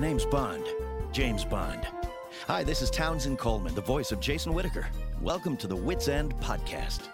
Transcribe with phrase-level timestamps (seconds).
[0.00, 0.64] The name's Bond.
[1.12, 1.86] James Bond.
[2.46, 4.88] Hi, this is Townsend Coleman, the voice of Jason Whitaker.
[5.20, 7.10] Welcome to the Whit's End Podcast.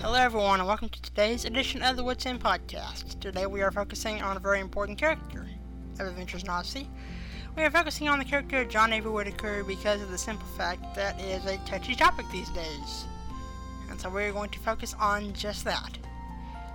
[0.00, 3.20] Hello, everyone, and welcome to today's edition of the Whit's End Podcast.
[3.20, 5.46] Today, we are focusing on a very important character
[6.00, 6.90] of Adventures Odyssey.
[7.58, 10.94] We are focusing on the character of John Avery Whitaker because of the simple fact
[10.94, 13.04] that it is a touchy topic these days.
[13.90, 15.98] And so, we're going to focus on just that.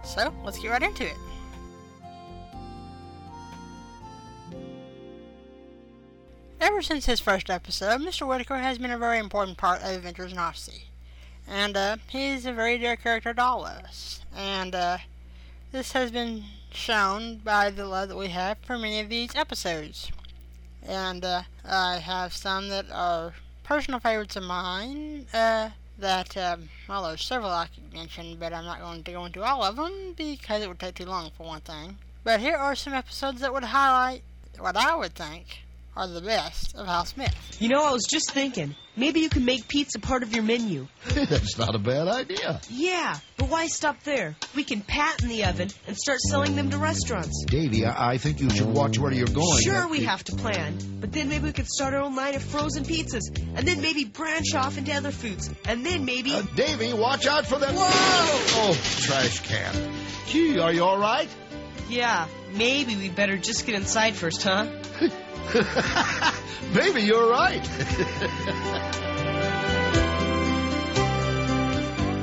[0.04, 1.16] So, let's get right into it.
[6.60, 8.28] Ever since his first episode, Mr.
[8.28, 10.88] Whitaker has been a very important part of Adventures in Odyssey
[11.48, 14.20] and uh, he's a very dear character to all of us.
[14.36, 14.98] And uh,
[15.72, 20.12] this has been shown by the love that we have for many of these episodes.
[20.88, 25.26] And uh, I have some that are personal favorites of mine.
[25.34, 29.26] Uh, that um, well, there's several I could mention, but I'm not going to go
[29.26, 31.98] into all of them because it would take too long for one thing.
[32.24, 34.24] But here are some episodes that would highlight
[34.58, 35.64] what I would think
[35.96, 37.34] are the best of Hal Smith.
[37.60, 40.88] You know, I was just thinking, maybe you can make pizza part of your menu.
[41.14, 42.60] That's not a bad idea.
[42.70, 44.36] Yeah, but why stop there?
[44.56, 47.46] We can patent the oven and start selling them to restaurants.
[47.46, 49.62] Davy, I, I think you should watch where you're going.
[49.64, 52.44] Sure, we have to plan, but then maybe we could start our own line of
[52.44, 53.24] frozen pizzas,
[53.56, 56.34] and then maybe branch off into other foods, and then maybe.
[56.34, 57.76] Uh, Davy, watch out for them.
[57.76, 57.84] Whoa!
[57.86, 59.94] Oh, trash can.
[60.28, 61.30] Gee, are you all right?
[61.90, 64.68] Yeah, maybe we'd better just get inside first, huh?
[66.74, 67.64] Maybe you're right.
[67.64, 68.06] The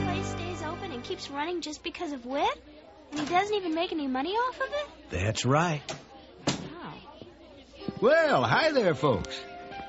[0.05, 2.49] place stays open and keeps running just because of Whit?
[3.13, 4.89] And he doesn't even make any money off of it?
[5.11, 5.83] That's right.
[6.47, 6.95] Wow.
[8.01, 9.39] Well, hi there, folks.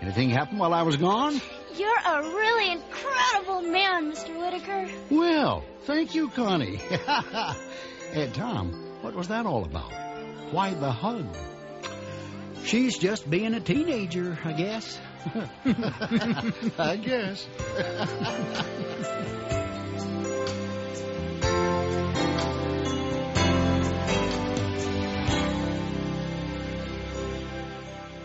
[0.01, 1.39] Anything happen while I was gone?
[1.75, 4.38] You're a really incredible man, Mr.
[4.38, 4.89] Whitaker.
[5.09, 6.75] Well, thank you, Connie.
[8.11, 9.91] hey, Tom, what was that all about?
[10.51, 11.25] Why the hug?
[12.63, 14.99] She's just being a teenager, I guess.
[16.77, 17.47] I guess.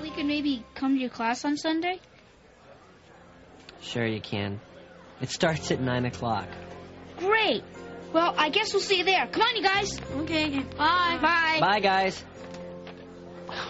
[0.03, 2.01] We could maybe come to your class on Sunday?
[3.81, 4.61] Sure you can.
[5.21, 6.49] It starts at 9 o'clock.
[7.19, 7.65] Great.
[8.13, 9.27] Well, I guess we'll see you there.
[9.27, 10.01] Come on, you guys.
[10.19, 10.61] Okay.
[10.77, 11.19] Bye.
[11.21, 11.59] Bye.
[11.61, 12.23] Bye, guys.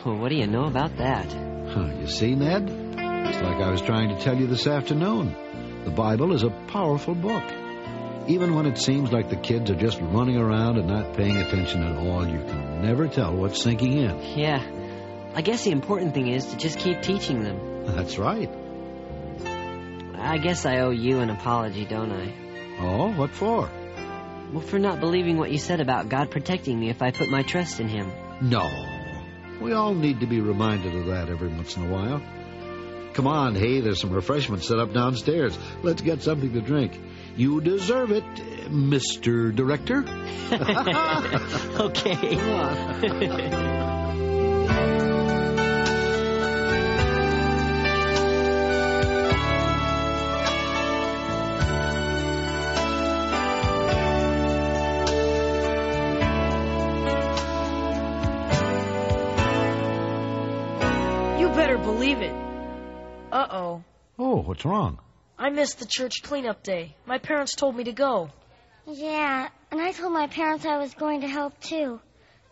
[0.06, 1.26] Well, what do you know about that?
[1.26, 2.70] Huh, you see, Ned?
[2.70, 5.34] It's like I was trying to tell you this afternoon.
[5.82, 7.42] The Bible is a powerful book.
[8.28, 11.82] Even when it seems like the kids are just running around and not paying attention
[11.82, 14.38] at all, you can never tell what's sinking in.
[14.38, 14.64] Yeah.
[15.34, 17.84] I guess the important thing is to just keep teaching them.
[17.86, 18.48] That's right.
[20.14, 22.32] I guess I owe you an apology, don't I?
[22.78, 23.68] Oh, what for?
[24.52, 27.42] Well, for not believing what you said about God protecting me if I put my
[27.42, 28.12] trust in Him.
[28.40, 28.85] No.
[29.60, 32.20] We all need to be reminded of that every once in a while.
[33.14, 35.58] Come on, hey, there's some refreshments set up downstairs.
[35.82, 37.00] Let's get something to drink.
[37.34, 38.24] You deserve it,
[38.68, 39.54] Mr.
[39.54, 40.04] Director.
[41.80, 42.36] okay.
[61.76, 62.34] better believe it.
[63.32, 63.84] Uh oh.
[64.18, 64.98] Oh, what's wrong?
[65.38, 66.96] I missed the church cleanup day.
[67.04, 68.30] My parents told me to go.
[68.86, 72.00] Yeah, and I told my parents I was going to help too.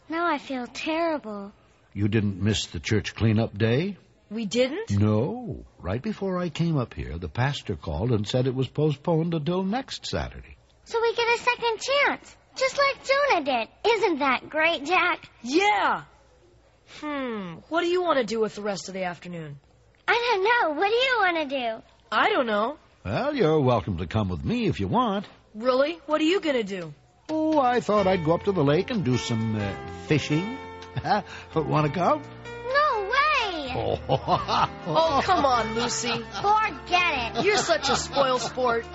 [0.09, 1.53] Now I feel terrible.
[1.95, 3.97] You didn't miss the church cleanup day?
[4.31, 4.91] We didn't?
[4.91, 5.65] No.
[5.79, 9.63] Right before I came up here, the pastor called and said it was postponed until
[9.63, 10.57] next Saturday.
[10.85, 13.69] So we get a second chance, just like Jonah did.
[13.97, 15.31] Isn't that great, Jack?
[15.43, 16.03] Yeah.
[17.01, 17.55] Hmm.
[17.69, 19.59] What do you want to do with the rest of the afternoon?
[20.07, 20.81] I don't know.
[20.81, 21.83] What do you want to do?
[22.13, 22.79] I don't know.
[23.05, 25.27] Well, you're welcome to come with me if you want.
[25.55, 25.99] Really?
[26.07, 26.95] What are you going to do?
[27.29, 29.75] Oh, I thought I'd go up to the lake and do some uh,
[30.07, 30.59] fishing.
[31.55, 32.23] want to come?
[32.69, 33.73] No way!
[33.77, 34.69] Oh.
[34.87, 36.13] Oh, come on, Lucy.
[36.41, 37.45] Forget it.
[37.45, 38.87] You're such a spoil sport.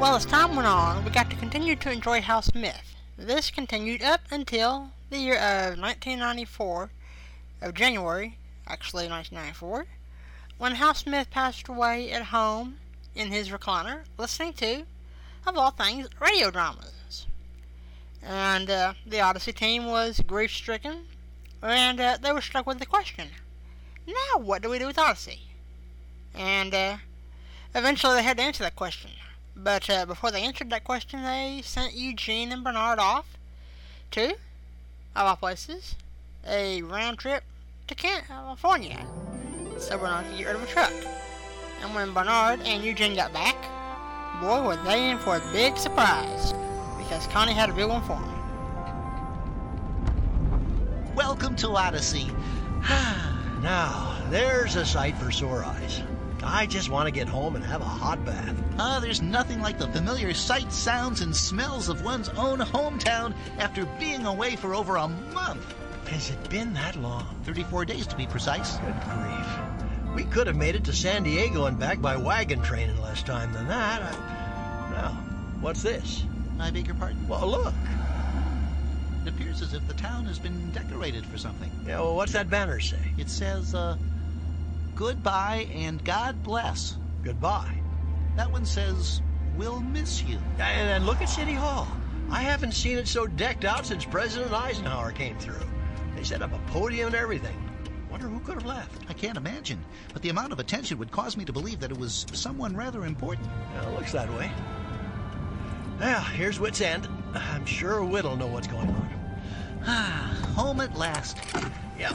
[0.00, 2.96] Well, as time went on, we got to continue to enjoy Hal Smith.
[3.16, 6.90] This continued up until the year of 1994,
[7.60, 9.86] of January, actually 1994,
[10.58, 12.78] when Hal Smith passed away at home
[13.14, 14.84] in his recliner, listening to,
[15.46, 17.26] of all things, radio dramas.
[18.22, 21.04] And uh, the Odyssey team was grief stricken,
[21.62, 23.28] and uh, they were struck with the question
[24.06, 25.40] now what do we do with Odyssey?
[26.34, 26.96] And uh,
[27.74, 29.10] eventually they had to answer that question.
[29.54, 33.36] But uh, before they answered that question, they sent Eugene and Bernard off
[34.12, 34.34] to,
[35.14, 35.94] of all places,
[36.46, 37.44] a round trip
[37.86, 39.06] to California
[39.82, 40.92] so Bernard could get rid of a truck.
[41.82, 43.56] And when Bernard and Eugene got back,
[44.40, 46.52] boy, were they in for a big surprise
[46.98, 48.28] because Connie had a big one for them.
[51.16, 52.28] Welcome to Odyssey.
[53.60, 56.00] now, there's a sight for sore eyes.
[56.44, 58.56] I just want to get home and have a hot bath.
[58.78, 63.86] Ah, there's nothing like the familiar sights, sounds, and smells of one's own hometown after
[63.98, 65.74] being away for over a month.
[66.08, 67.26] Has it been that long?
[67.44, 68.76] 34 days to be precise.
[68.78, 69.46] Good grief.
[70.14, 73.22] We could have made it to San Diego and back by wagon train in less
[73.22, 74.02] time than that.
[74.02, 74.90] I...
[74.90, 75.12] Now,
[75.60, 76.24] what's this?
[76.58, 77.26] I beg your pardon?
[77.28, 77.74] Well, look.
[79.24, 81.70] It appears as if the town has been decorated for something.
[81.86, 82.98] Yeah, well, what's that banner say?
[83.16, 83.96] It says, uh,
[84.94, 86.96] goodbye and God bless.
[87.22, 87.74] Goodbye.
[88.36, 89.22] That one says,
[89.56, 90.38] we'll miss you.
[90.58, 91.86] And, and look at City Hall.
[92.30, 95.60] I haven't seen it so decked out since President Eisenhower came through.
[96.16, 97.56] They set up a podium and everything.
[98.10, 99.02] Wonder who could have left.
[99.08, 101.98] I can't imagine, but the amount of attention would cause me to believe that it
[101.98, 103.48] was someone rather important.
[103.74, 104.50] Well, it looks that way.
[105.98, 107.08] Now, here's Whit's End.
[107.34, 109.08] I'm sure Whit'll know what's going on.
[109.86, 111.38] Ah, home at last.
[111.98, 112.12] Yeah,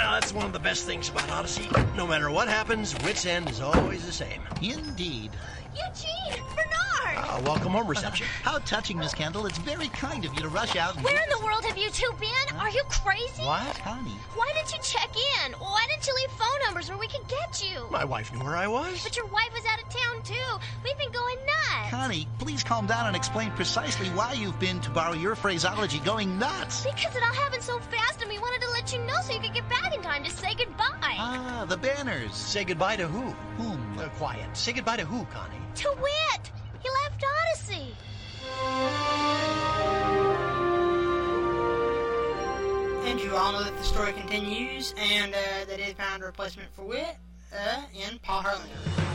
[0.00, 1.68] now, that's one of the best things about Odyssey.
[1.94, 4.40] No matter what happens, Whit's End is always the same.
[4.62, 5.30] Indeed.
[5.74, 6.42] Eugene!
[6.56, 7.16] Bernard!
[7.16, 8.26] Uh, welcome home reception.
[8.42, 9.46] How touching, Miss Kendall.
[9.46, 11.04] It's very kind of you to rush out and...
[11.04, 12.56] Where in the world have you two been?
[12.56, 13.42] Are you crazy?
[13.42, 13.78] What?
[13.78, 14.10] Connie.
[14.34, 15.10] Why didn't you check
[15.44, 15.52] in?
[15.52, 17.86] Why didn't you leave phone numbers where we could get you?
[17.90, 19.04] My wife knew where I was.
[19.04, 20.66] But your wife was out of town, too.
[20.82, 21.90] We've been going nuts.
[21.90, 26.38] Connie, please calm down and explain precisely why you've been, to borrow your phraseology, going
[26.38, 26.84] nuts.
[26.84, 29.40] Because it all happened so fast and we wanted to let you know so you
[29.40, 31.14] could get back in time to say goodbye.
[31.16, 32.34] Ah, the banners.
[32.34, 33.30] Say goodbye to who?
[33.56, 33.98] Whom?
[33.98, 34.56] Uh, quiet.
[34.56, 35.54] Say goodbye to who, Connie?
[35.76, 36.50] To Whit!
[36.82, 37.94] He left Odyssey.
[43.08, 45.38] And you all know that the story continues, and uh,
[45.68, 47.16] that they found a replacement for Whit
[47.52, 49.12] uh, in Paul Herlinger.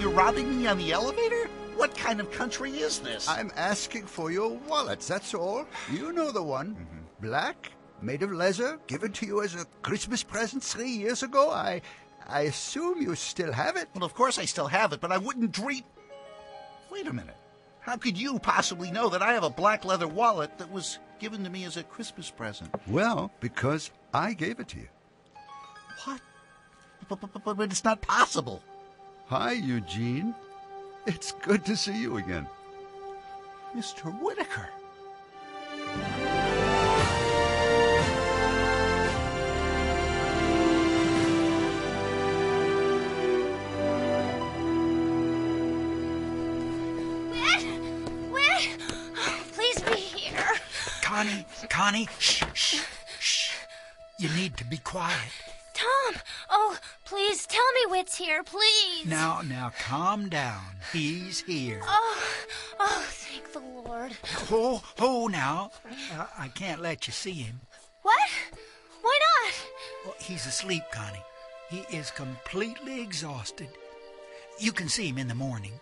[0.00, 1.47] You're robbing me on the elevator?
[1.78, 3.28] What kind of country is this?
[3.28, 5.64] I'm asking for your wallets, that's all.
[5.92, 6.74] You know the one.
[6.74, 7.26] Mm-hmm.
[7.28, 7.70] Black,
[8.02, 11.52] made of leather, given to you as a Christmas present three years ago.
[11.52, 11.80] I
[12.26, 13.88] I assume you still have it.
[13.94, 15.84] Well, of course I still have it, but I wouldn't dream.
[16.90, 17.36] Wait a minute.
[17.78, 21.44] How could you possibly know that I have a black leather wallet that was given
[21.44, 22.74] to me as a Christmas present?
[22.88, 24.88] Well, because I gave it to you.
[26.04, 26.20] What?
[27.08, 28.62] But, but, but, but it's not possible.
[29.28, 30.34] Hi, Eugene.
[31.08, 32.46] It's good to see you again.
[33.74, 34.12] Mr.
[34.20, 34.68] Whitaker.
[47.30, 47.64] Whit?
[48.30, 48.68] Wed?
[49.54, 50.44] Please be here.
[51.00, 52.84] Connie, Connie, shh, shh,
[53.18, 53.52] shh.
[54.18, 55.16] You need to be quiet.
[55.72, 56.16] Tom,
[57.08, 59.06] please tell me Whit's here, please.
[59.06, 60.62] Now, now, calm down.
[60.92, 61.80] He's here.
[61.82, 62.18] Oh,
[62.78, 64.12] oh, thank the Lord.
[64.50, 65.70] Oh, oh, now,
[66.14, 67.60] uh, I can't let you see him.
[68.02, 68.28] What?
[69.00, 69.54] Why not?
[70.04, 71.22] Well, he's asleep, Connie.
[71.70, 73.68] He is completely exhausted.
[74.58, 75.72] You can see him in the morning.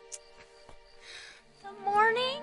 [1.62, 2.36] The morning?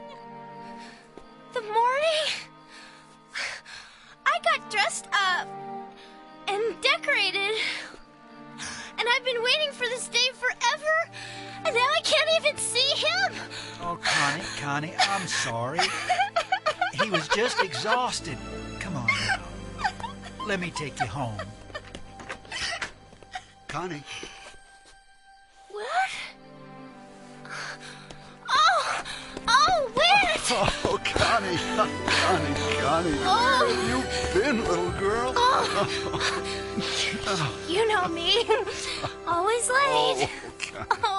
[14.84, 15.80] Connie, Connie, I'm sorry.
[17.02, 18.38] he was just exhausted.
[18.80, 19.40] Come on now.
[20.46, 21.38] Let me take you home.
[23.70, 24.04] Connie.
[25.70, 25.86] What?
[28.50, 29.04] Oh!
[29.48, 30.52] Oh, Whit!
[30.52, 31.58] Oh, Connie,
[32.20, 33.36] Connie, Connie, Oh.
[33.62, 35.34] where have you been, little girl?
[35.38, 35.88] Oh.
[37.70, 38.46] You know me.
[39.28, 40.30] Always late.
[40.76, 41.13] Oh, oh,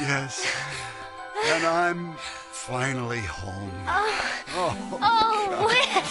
[0.00, 0.46] Yes, yes.
[1.54, 3.70] And I'm finally home.
[3.86, 6.04] Oh, Oh, oh, Whit.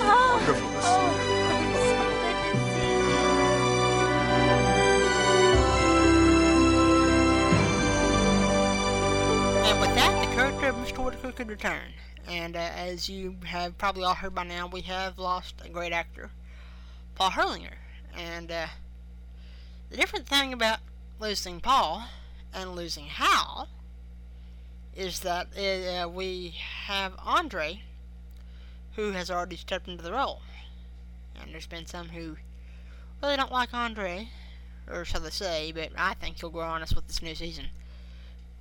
[0.00, 1.70] Oh, Wonderful to oh, see you.
[1.70, 4.30] it's so good to see you.
[9.66, 11.04] And with that, the character of Mr.
[11.04, 11.92] Whitaker could return.
[12.28, 15.92] And uh, as you have probably all heard by now, we have lost a great
[15.92, 16.30] actor,
[17.14, 17.74] Paul Herlinger.
[18.16, 18.66] And uh,
[19.90, 20.78] the different thing about
[21.20, 22.04] losing Paul
[22.52, 23.68] and losing Hal
[24.94, 26.54] is that uh, we
[26.86, 27.82] have Andre,
[28.96, 30.42] who has already stepped into the role.
[31.40, 32.36] And there's been some who
[33.22, 34.28] really don't like Andre,
[34.90, 37.66] or so they say, but I think he'll grow on us with this new season.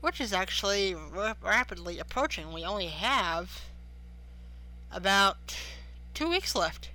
[0.02, 2.54] Which is actually ra- rapidly approaching.
[2.54, 3.64] We only have
[4.92, 5.58] about
[6.14, 6.90] two weeks left,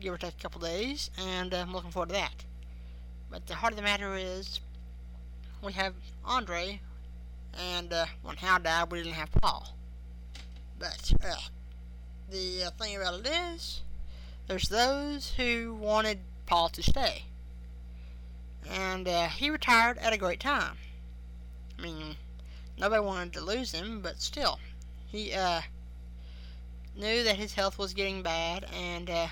[0.00, 2.44] give or take a couple days, and uh, I'm looking forward to that.
[3.30, 4.60] But the heart of the matter is,
[5.62, 6.80] we have Andre,
[7.56, 9.76] and uh, when Hal died, we didn't have Paul.
[10.78, 11.36] But uh,
[12.28, 13.82] the uh, thing about it is,
[14.48, 17.24] there's those who wanted Paul to stay,
[18.68, 20.76] and uh, he retired at a great time.
[21.78, 22.16] I mean,
[22.76, 24.58] nobody wanted to lose him, but still,
[25.06, 25.62] he uh,
[26.96, 29.28] knew that his health was getting bad, and uh,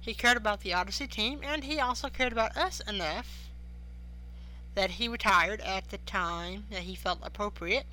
[0.00, 3.47] he cared about the Odyssey team, and he also cared about us enough
[4.78, 7.84] that he retired at the time that he felt appropriate.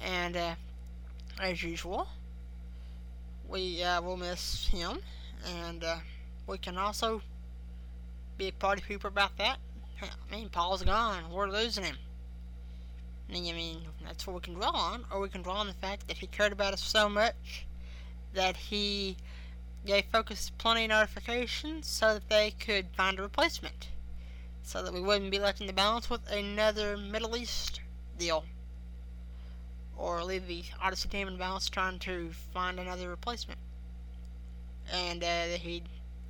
[0.00, 0.54] And uh,
[1.38, 2.08] as usual,
[3.46, 5.00] we uh, will miss him,
[5.46, 5.96] and uh,
[6.46, 7.20] we can also
[8.38, 9.58] be a party pooper about that.
[10.00, 11.30] I mean, Paul's gone.
[11.30, 11.98] We're losing him.
[13.28, 16.08] I mean, that's what we can draw on, or we can draw on the fact
[16.08, 17.66] that he cared about us so much
[18.32, 19.14] that he
[19.84, 23.88] gave Focus plenty of notifications so that they could find a replacement.
[24.70, 27.80] So that we wouldn't be left in the balance with another Middle East
[28.16, 28.44] deal.
[29.96, 33.58] Or leave the Odyssey team in balance trying to find another replacement.
[34.92, 35.82] And uh, he,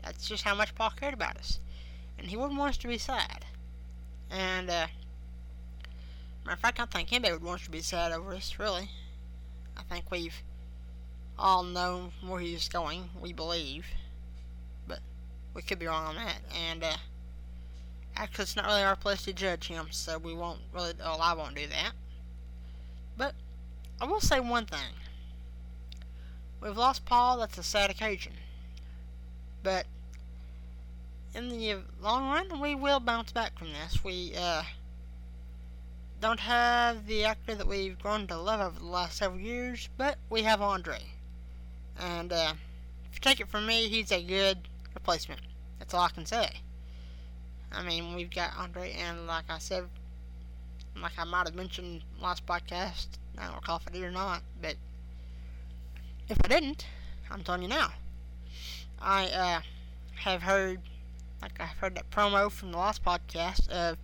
[0.03, 1.61] that's just how much Paul cared about us.
[2.19, 3.45] And he wouldn't want us to be sad.
[4.31, 4.87] And, uh,
[6.47, 8.89] matter of fact, I think anybody would want us to be sad over us, really.
[9.77, 10.43] I think we've
[11.39, 13.85] all known where he's going, we believe.
[14.89, 15.01] But
[15.53, 16.39] we could be wrong on that.
[16.59, 16.97] And, uh,
[18.21, 21.33] actually, it's not really our place to judge him, so we won't really, well, I
[21.33, 21.93] won't do that.
[23.17, 23.35] But,
[24.01, 24.95] I will say one thing.
[26.61, 28.35] We've lost Paul, that's a sad occasion.
[29.63, 29.87] But,
[31.35, 34.05] in the long run, we will bounce back from this.
[34.05, 34.65] We, uh,
[36.21, 40.19] don't have the actor that we've grown to love over the last several years, but
[40.29, 40.99] we have Andre.
[41.99, 42.53] And uh,
[43.11, 44.59] if you take it from me, he's a good
[44.95, 45.41] replacement.
[45.79, 46.51] That's all I can say.
[47.73, 49.85] I mean, we've got Andre, and like I said,
[51.01, 53.09] like I might have mentioned last podcast,
[53.39, 54.77] I don't recall if I did or not, but
[56.29, 56.87] if I didn't,
[57.31, 57.91] I'm telling you now.
[59.01, 59.61] I uh,
[60.17, 60.81] have heard,
[61.41, 63.97] like I've heard that promo from the last podcast of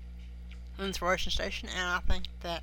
[0.79, 2.63] Inspiration Station, and I think that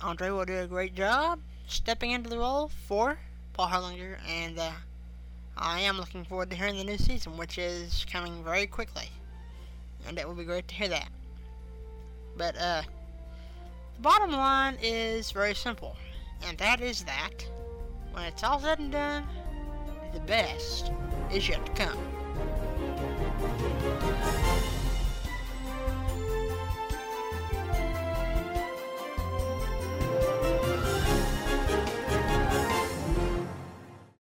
[0.00, 3.18] Andre will do a great job stepping into the role for
[3.52, 4.72] Paul Herlinger, and uh,
[5.56, 9.10] I am looking forward to hearing the new season, which is coming very quickly,
[10.06, 11.08] and it would be great to hear that.
[12.36, 12.82] But uh,
[13.96, 15.96] the bottom line is very simple,
[16.46, 17.46] and that is that
[18.12, 19.26] when it's all said and done,
[20.12, 20.92] the best
[21.32, 21.98] is yet to come.